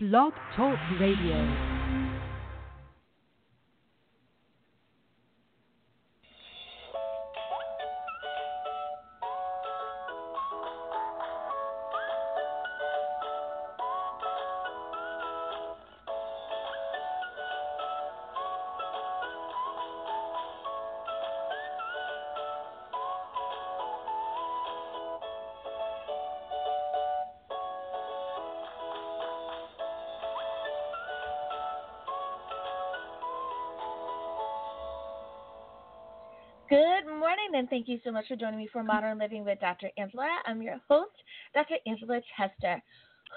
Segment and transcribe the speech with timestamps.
[0.00, 1.77] Blog Talk Radio.
[36.68, 39.88] Good morning, and thank you so much for joining me for Modern Living with Dr.
[39.96, 40.28] Angela.
[40.44, 41.14] I'm your host,
[41.54, 41.76] Dr.
[41.86, 42.82] Angela Chester.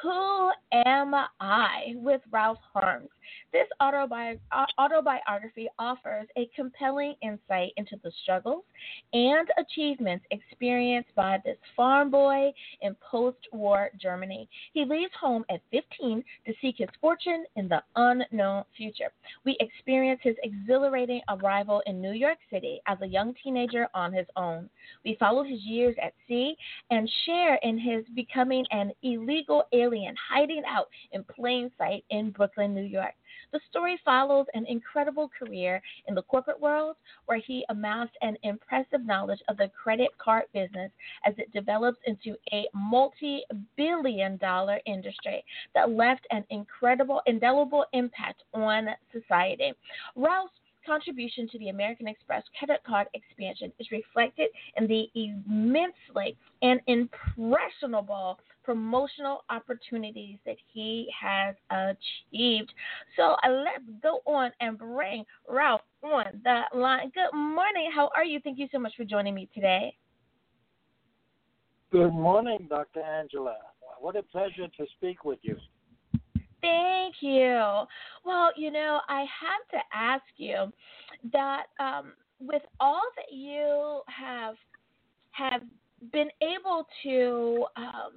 [0.00, 3.08] Who Am I with Rolf Harms.
[3.52, 4.38] This autobi-
[4.80, 8.64] autobiography offers a compelling insight into the struggles
[9.12, 12.52] and achievements experienced by this farm boy
[12.82, 14.48] in post war Germany.
[14.72, 19.12] He leaves home at 15 to seek his fortune in the unknown future.
[19.44, 24.26] We experience his exhilarating arrival in New York City as a young teenager on his
[24.36, 24.68] own.
[25.04, 26.56] We follow his years at sea
[26.90, 32.74] and share in his becoming an illegal alien hiding out in plain sight in Brooklyn,
[32.74, 33.14] New York.
[33.52, 39.04] The story follows an incredible career in the corporate world where he amassed an impressive
[39.04, 40.90] knowledge of the credit card business
[41.24, 43.44] as it develops into a multi
[43.76, 49.72] billion dollar industry that left an incredible, indelible impact on society.
[50.14, 50.54] Rolf's
[50.86, 58.38] contribution to the American Express credit card expansion is reflected in the immensely and impressionable
[58.62, 62.72] promotional opportunities that he has achieved.
[63.16, 67.12] So uh, let's go on and bring Rolf on the line.
[67.14, 67.90] Good morning.
[67.94, 68.40] How are you?
[68.40, 69.96] Thank you so much for joining me today.
[71.92, 73.00] Good morning, Dr.
[73.00, 73.56] Angela.
[74.00, 75.56] What a pleasure to speak with you.
[76.66, 77.84] Thank you.
[78.24, 80.72] Well, you know, I have to ask you
[81.32, 84.56] that um, with all that you have
[85.30, 85.62] have
[86.12, 88.12] been able to um,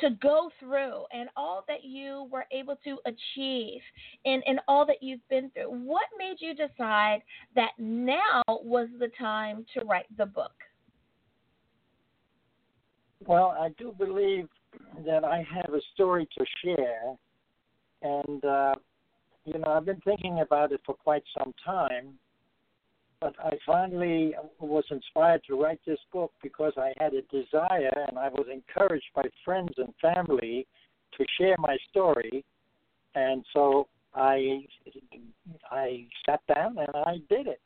[0.00, 3.80] to go through and all that you were able to achieve
[4.24, 7.20] and, and all that you've been through, what made you decide
[7.54, 10.52] that now was the time to write the book?
[13.26, 14.48] Well, I do believe
[15.06, 17.16] that I have a story to share,
[18.06, 18.74] and uh,
[19.44, 22.14] you know I've been thinking about it for quite some time.
[23.18, 28.18] But I finally was inspired to write this book because I had a desire and
[28.18, 30.66] I was encouraged by friends and family
[31.16, 32.44] to share my story,
[33.14, 34.66] and so I
[35.70, 37.60] I sat down and I did it.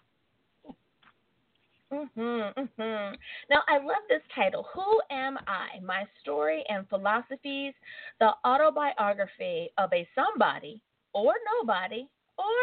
[1.92, 3.18] Mhm, mhm.
[3.48, 4.62] Now I love this title.
[4.74, 5.80] Who am I?
[5.82, 7.74] My story and philosophies:
[8.20, 10.80] the autobiography of a somebody
[11.12, 12.06] or nobody
[12.38, 12.54] or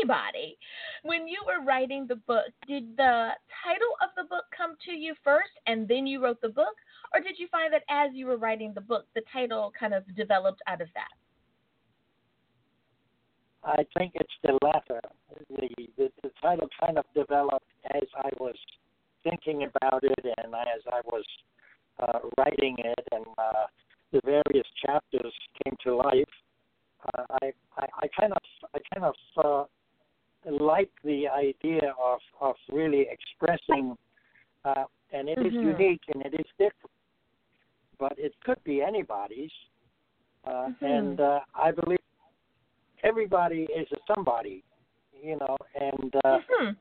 [0.00, 0.58] anybody.
[1.02, 3.32] When you were writing the book, did the
[3.64, 6.76] title of the book come to you first and then you wrote the book,
[7.14, 10.04] or did you find that as you were writing the book, the title kind of
[10.14, 11.08] developed out of that?
[13.64, 15.00] I think it's the latter.
[15.48, 17.64] The, the the title kind of developed
[17.94, 18.56] as I was
[19.22, 21.24] thinking about it and as I was
[21.98, 23.66] uh, writing it, and uh,
[24.12, 25.32] the various chapters
[25.62, 26.34] came to life.
[27.06, 28.42] Uh, I, I I kind of
[28.74, 29.14] I kind of
[29.44, 29.64] uh,
[30.64, 33.96] like the idea of of really expressing,
[34.64, 35.46] uh, and it Mhm.
[35.46, 36.92] is unique and it is different,
[37.98, 39.52] but it could be anybody's,
[40.44, 40.82] uh, Mhm.
[40.82, 42.03] and uh, I believe
[43.04, 44.64] everybody is a somebody,
[45.22, 46.76] you know, and uh, Mhm.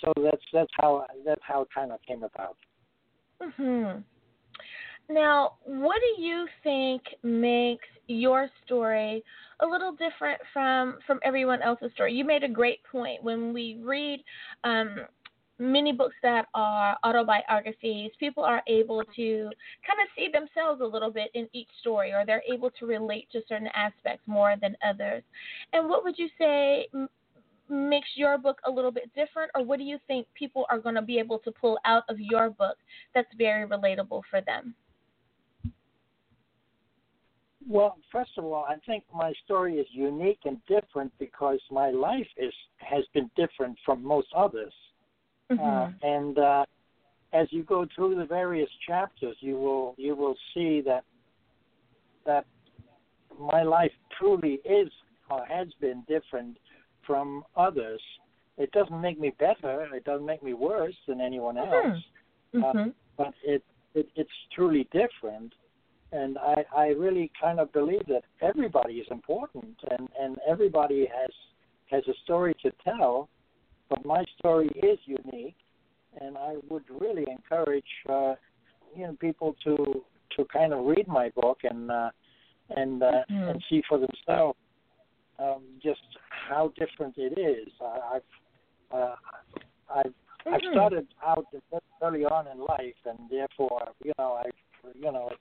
[0.00, 2.56] so that's that's how that's how it kind of came about.
[3.40, 4.04] Mhm.
[5.08, 9.22] Now, what do you think makes your story
[9.60, 12.12] a little different from from everyone else's story?
[12.14, 14.22] You made a great point when we read
[14.64, 15.06] um,
[15.58, 18.10] many books that are autobiographies.
[18.18, 19.50] People are able to
[19.86, 23.28] kind of see themselves a little bit in each story, or they're able to relate
[23.32, 25.22] to certain aspects more than others.
[25.72, 26.88] And what would you say
[27.68, 30.94] makes your book a little bit different, or what do you think people are going
[30.94, 32.76] to be able to pull out of your book
[33.14, 34.74] that's very relatable for them?
[37.68, 42.28] Well, first of all, I think my story is unique and different because my life
[42.36, 44.72] is has been different from most others.
[45.50, 45.94] Uh, Mhm.
[46.02, 46.64] and uh,
[47.32, 51.04] as you go through the various chapters, you will you will see that
[52.24, 52.44] that
[53.38, 54.90] my life truly is
[55.30, 56.56] or has been different
[57.02, 58.02] from others.
[58.58, 59.94] It doesn't make me better.
[59.94, 62.02] It doesn't make me worse than anyone else.
[62.54, 62.62] Mhm.
[62.74, 62.94] Mhm.
[63.16, 63.62] but it,
[63.94, 65.54] it it's truly different.
[66.12, 71.30] and I, I really kind of believe that everybody is important and, and everybody has
[71.90, 73.28] has a story to tell,
[73.88, 75.56] but my story is unique,
[76.20, 78.34] and I would really encourage uh,
[78.94, 80.04] you know people to
[80.36, 82.10] to kind of read my book and uh,
[82.70, 83.48] and uh, mm-hmm.
[83.50, 84.58] and see for themselves
[85.38, 86.00] um, just
[86.48, 87.72] how different it is.
[87.80, 89.14] I, I've uh,
[89.94, 90.54] I've mm-hmm.
[90.54, 91.46] I've started out
[92.02, 94.44] early on in life, and therefore you know I
[94.94, 95.40] you know it's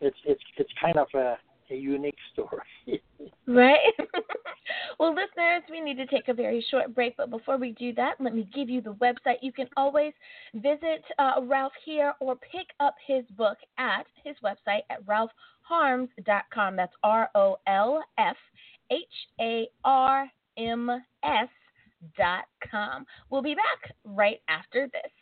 [0.00, 1.36] it's it's it's kind of a,
[1.70, 3.02] a unique story.
[3.46, 3.78] right.
[4.98, 8.14] well, listeners, we need to take a very short break, but before we do that,
[8.20, 9.36] let me give you the website.
[9.40, 10.12] You can always
[10.54, 16.76] visit uh, Rolf here or pick up his book at his website at rolfharms.com.
[16.76, 18.36] That's R O L F
[18.90, 18.98] H
[19.40, 20.90] A R M
[21.24, 21.48] S
[22.16, 23.06] dot com.
[23.30, 25.12] We'll be back right after this.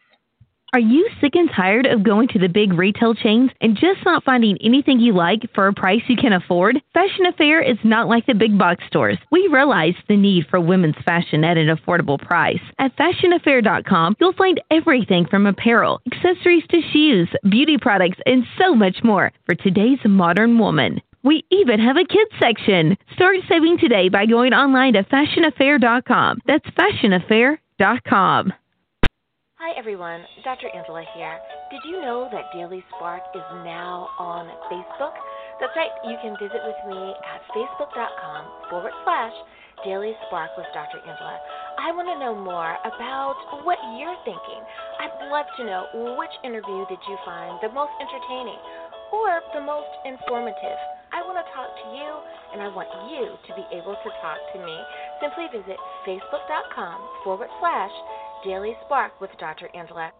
[0.72, 4.22] Are you sick and tired of going to the big retail chains and just not
[4.22, 6.80] finding anything you like for a price you can afford?
[6.94, 9.18] Fashion Affair is not like the big box stores.
[9.32, 12.60] We realize the need for women's fashion at an affordable price.
[12.78, 19.02] At fashionaffair.com, you'll find everything from apparel, accessories to shoes, beauty products, and so much
[19.02, 21.00] more for today's modern woman.
[21.24, 22.96] We even have a kids section.
[23.14, 26.42] Start saving today by going online to fashionaffair.com.
[26.46, 28.52] That's fashionaffair.com.
[29.60, 30.72] Hi everyone, Dr.
[30.72, 31.36] Angela here.
[31.68, 35.12] Did you know that Daily Spark is now on Facebook?
[35.60, 39.36] That's right, you can visit with me at facebook.com forward slash
[39.84, 41.04] Daily Spark with Dr.
[41.04, 41.36] Angela.
[41.76, 44.64] I want to know more about what you're thinking.
[44.96, 48.64] I'd love to know which interview did you find the most entertaining
[49.12, 50.80] or the most informative.
[51.12, 52.08] I want to talk to you
[52.56, 54.76] and I want you to be able to talk to me.
[55.20, 55.76] Simply visit
[56.08, 56.96] facebook.com
[57.28, 57.92] forward slash
[58.44, 59.68] Daily Spark with Dr.
[59.74, 60.12] Angela.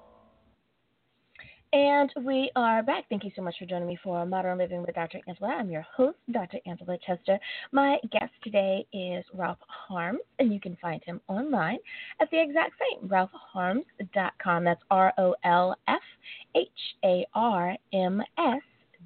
[1.72, 3.04] And we are back.
[3.08, 5.20] Thank you so much for joining me for Modern Living with Dr.
[5.28, 5.50] Angela.
[5.50, 6.58] I'm your host, Dr.
[6.66, 7.38] Angela Chester.
[7.70, 11.78] My guest today is Rolf Harms, and you can find him online
[12.20, 14.64] at the exact same, rolfharms.com.
[14.64, 16.00] That's R O L F
[16.56, 16.68] H
[17.04, 18.62] A R M S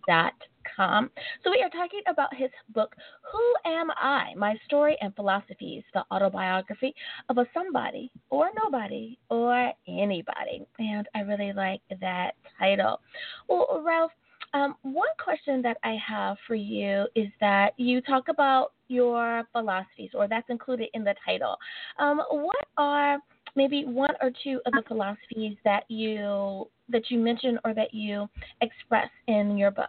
[0.08, 0.32] dot
[0.76, 1.10] com.
[1.42, 2.94] So we are talking about his book,
[3.32, 4.32] Who Am I?
[4.36, 6.94] My Story and Philosophies, the autobiography
[7.28, 10.66] of a somebody or nobody or anybody.
[10.78, 13.00] And I really like that title.
[13.48, 14.10] Well, Rolf,
[14.54, 20.10] um, one question that I have for you is that you talk about your philosophies,
[20.14, 21.56] or that's included in the title.
[21.98, 23.18] Um, what are
[23.56, 28.28] maybe one or two of the philosophies that you that you mention or that you
[28.60, 29.88] express in your book?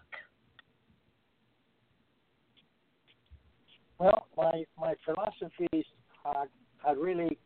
[4.00, 5.86] Well, my my philosophies
[6.26, 6.48] are
[6.84, 7.38] are really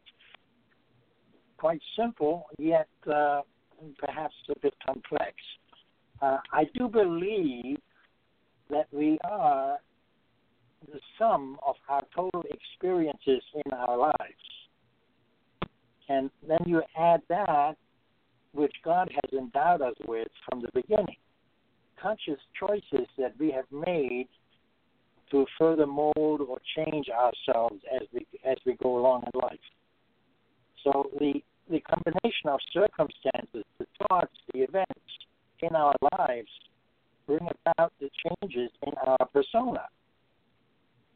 [1.57, 3.41] quite simple, yet uh,
[3.97, 5.33] perhaps a bit complex.
[6.21, 7.77] Uh, I do believe
[8.69, 9.77] that we are
[10.91, 14.45] the sum of our total experiences in our lives.
[16.07, 17.75] And then you add that
[18.53, 21.17] which God has endowed us with from the beginning.
[22.01, 24.27] Conscious choices that we have made
[25.31, 29.59] to further mold or change ourselves as we as we go along in life.
[30.83, 35.11] So the the combination of circumstances, the thoughts, the events
[35.59, 36.49] in our lives
[37.27, 39.85] bring about the changes in our persona.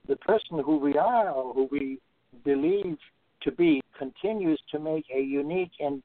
[0.08, 2.00] The person who we are or who we
[2.44, 2.98] believe
[3.42, 6.04] to be continues to make a unique and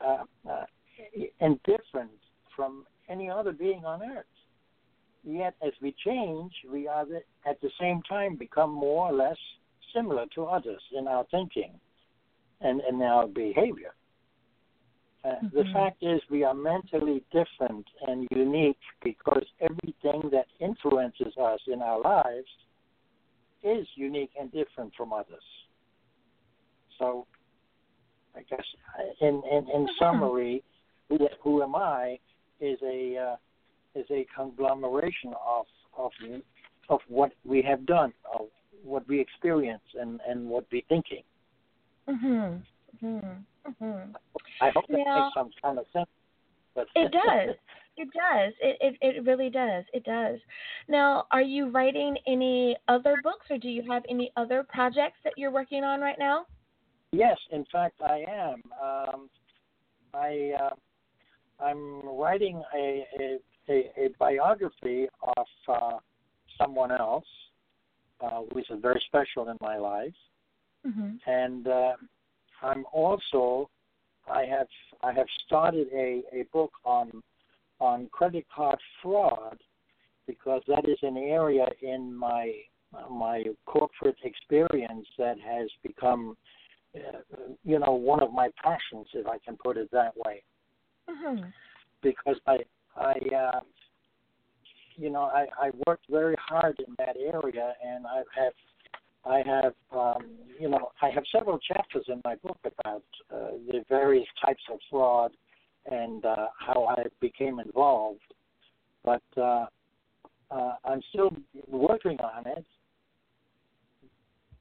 [0.00, 0.64] uh, uh,
[1.40, 2.10] and different
[2.54, 4.24] from any other being on earth
[5.24, 7.06] yet as we change, we are
[7.46, 9.36] at the same time become more or less
[9.94, 11.72] similar to others in our thinking
[12.60, 13.94] and in our behavior.
[15.24, 15.56] Uh, mm-hmm.
[15.56, 21.80] The fact is, we are mentally different and unique because everything that influences us in
[21.80, 22.48] our lives
[23.62, 25.44] is unique and different from others.
[26.98, 27.26] So,
[28.34, 28.64] I guess
[29.20, 30.04] in in, in mm-hmm.
[30.04, 30.64] summary,
[31.08, 32.18] who, who am I
[32.60, 33.36] is a uh,
[33.94, 36.12] is a conglomeration of of
[36.88, 38.46] of what we have done, of
[38.84, 41.22] what we experience, and and what we're thinking.
[42.08, 42.62] Mhm.
[43.02, 43.44] Mhm.
[43.66, 44.16] Mhm.
[44.60, 46.10] I hope that now, makes some kind of sense.
[46.74, 47.56] But it does.
[47.96, 48.52] It does.
[48.60, 49.84] It, it it really does.
[49.92, 50.38] It does.
[50.88, 55.34] Now, are you writing any other books, or do you have any other projects that
[55.36, 56.46] you're working on right now?
[57.12, 58.62] Yes, in fact, I am.
[58.82, 59.30] Um,
[60.14, 60.74] I uh,
[61.62, 63.38] I'm writing a, a
[63.68, 65.98] a, a biography of uh,
[66.58, 67.24] someone else
[68.20, 70.14] uh, who is very special in my life,
[70.86, 71.16] mm-hmm.
[71.26, 71.92] and uh,
[72.62, 73.68] I'm also
[74.30, 74.68] I have
[75.02, 77.22] I have started a, a book on
[77.80, 79.58] on credit card fraud
[80.26, 82.52] because that is an area in my
[83.10, 86.36] my corporate experience that has become,
[86.94, 87.18] uh,
[87.64, 90.42] you know, one of my passions, if I can put it that way.
[91.08, 91.44] Mm-hmm.
[92.02, 92.58] Because I
[92.96, 93.60] I uh,
[94.96, 98.52] you know I, I worked very hard in that area, and I have
[99.24, 103.84] I have um, you know I have several chapters in my book about uh, the
[103.88, 105.32] various types of fraud
[105.90, 108.20] and uh, how I became involved.
[109.04, 109.66] But uh,
[110.50, 111.30] uh, I'm still
[111.68, 112.64] working on it.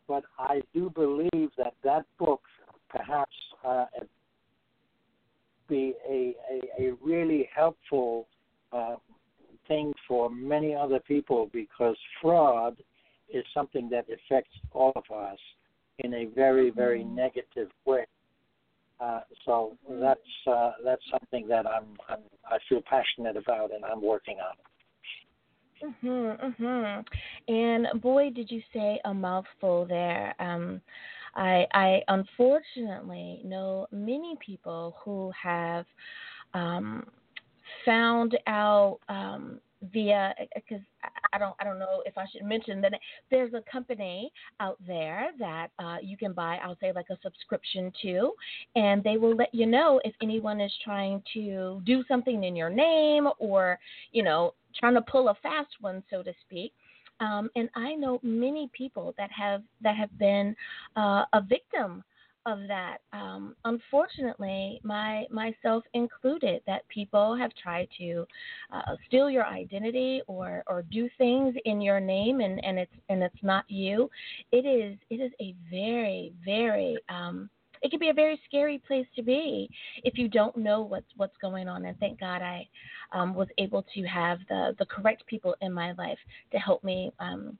[0.07, 2.41] But I do believe that that book
[2.89, 3.85] perhaps uh,
[5.69, 8.27] be a, a, a really helpful
[8.73, 8.95] uh,
[9.67, 12.75] thing for many other people because fraud
[13.29, 15.39] is something that affects all of us
[15.99, 17.15] in a very very mm-hmm.
[17.15, 18.05] negative way.
[18.99, 24.01] Uh, so that's uh, that's something that I'm, I'm I feel passionate about and I'm
[24.01, 24.55] working on.
[25.83, 27.05] Mhm, mhm.
[27.47, 30.35] And boy, did you say a mouthful there.
[30.39, 30.81] Um,
[31.35, 35.85] I I unfortunately know many people who have
[36.53, 37.07] um,
[37.85, 39.59] found out um,
[39.91, 40.81] via because
[41.33, 42.93] I don't I don't know if I should mention that
[43.29, 47.91] there's a company out there that uh, you can buy I'll say like a subscription
[48.03, 48.31] to,
[48.75, 52.69] and they will let you know if anyone is trying to do something in your
[52.69, 53.79] name or
[54.11, 56.73] you know trying to pull a fast one so to speak.
[57.19, 60.55] Um, and I know many people that have that have been
[60.95, 62.03] uh, a victim
[62.45, 62.97] of that.
[63.13, 68.25] Um, unfortunately, my myself included, that people have tried to
[68.73, 73.21] uh, steal your identity or or do things in your name, and and it's and
[73.23, 74.09] it's not you.
[74.51, 77.49] It is it is a very very um,
[77.81, 79.69] it can be a very scary place to be
[80.03, 81.85] if you don't know what's what's going on.
[81.85, 82.67] And thank God I
[83.11, 86.19] um, was able to have the the correct people in my life
[86.51, 87.11] to help me.
[87.19, 87.57] Um,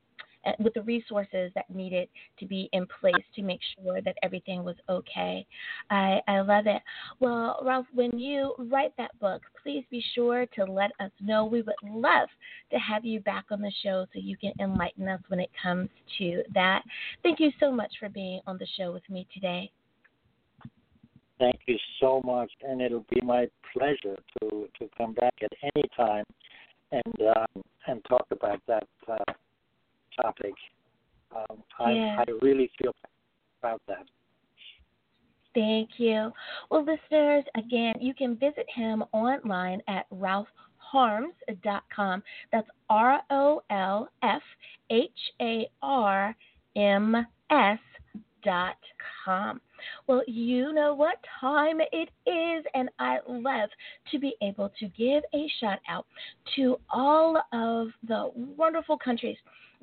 [0.60, 2.08] with the resources that needed
[2.40, 5.46] to be in place to make sure that everything was okay.
[5.90, 6.82] I, I love it.
[7.20, 11.46] Well, Rolf, when you write that book, please be sure to let us know.
[11.46, 12.30] We would love
[12.72, 15.90] to have you back on the show so you can enlighten us when it comes
[16.18, 16.82] to that.
[17.24, 19.72] Thank you so much for being on the show with me today.
[21.40, 25.88] Thank you so much, and it'll be my pleasure to, to come back at any
[25.98, 26.24] time
[26.92, 29.34] and um, and talk about that uh,
[30.20, 30.54] topic.
[31.36, 32.18] Um, I, yeah.
[32.20, 32.94] I really feel
[33.62, 34.06] about that.
[35.54, 36.32] Thank you.
[36.70, 42.24] Well, listeners, again, you can visit him online at rolfharms.com.
[42.52, 44.42] That's R O L F
[44.90, 46.36] H A R
[46.76, 47.16] M
[47.50, 47.80] S
[48.44, 48.78] dot
[49.26, 49.60] com.
[50.08, 53.70] Well, you know what time it is, and I love
[54.12, 56.06] to be able to give a shout out
[56.56, 59.38] to all of the wonderful countries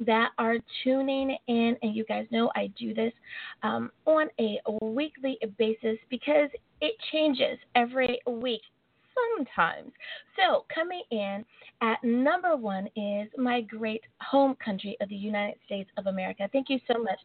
[0.06, 1.76] that are tuning in.
[1.82, 3.12] And you guys know I do this
[3.62, 6.50] um, on a weekly basis because
[6.80, 8.62] it changes every week
[9.36, 9.92] sometimes.
[10.36, 11.44] So, coming in
[11.80, 16.48] at number one is my great home country of the United States of America.
[16.52, 17.18] Thank you so much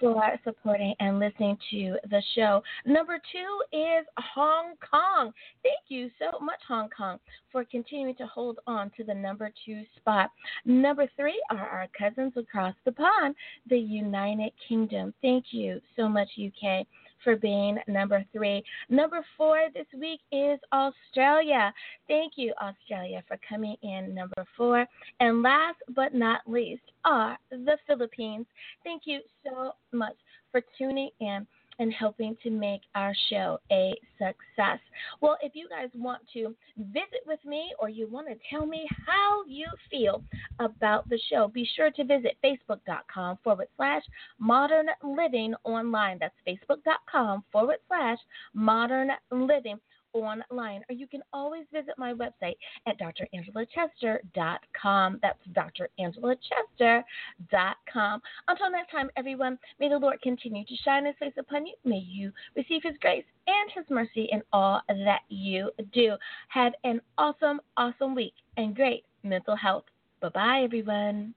[0.00, 2.62] for supporting and listening to the show.
[2.86, 5.32] Number two is Hong Kong.
[5.62, 7.18] Thank you so much, Hong Kong,
[7.52, 10.30] for continuing to hold on to the number two spot.
[10.64, 13.34] Number three are our cousins across the pond,
[13.68, 15.12] the United Kingdom.
[15.22, 16.86] Thank you so much, UK
[17.24, 18.62] for being number three.
[18.88, 21.72] Number four this week is Australia.
[22.06, 24.86] Thank you, Australia, for coming in number four.
[25.20, 28.46] And last but not least are the Philippines.
[28.84, 30.14] Thank you so much
[30.52, 31.46] for tuning in
[31.78, 34.78] and helping to make our show a success.
[35.20, 38.86] Well, if you guys want to visit with me or you want to tell me
[39.06, 40.22] how you feel
[40.58, 44.02] about the show, be sure to visit facebook.com forward slash
[44.38, 46.18] modern living online.
[46.20, 48.18] That's facebook.com forward slash
[48.54, 49.78] modern living
[50.22, 52.56] online, or you can always visit my website
[52.86, 55.20] at drangela.chester.com.
[55.22, 58.22] That's drangela.chester.com.
[58.48, 61.74] Until next time, everyone, may the Lord continue to shine his face upon you.
[61.84, 66.16] May you receive his grace and his mercy in all that you do.
[66.48, 69.84] Have an awesome, awesome week and great mental health.
[70.20, 71.34] Bye bye, everyone.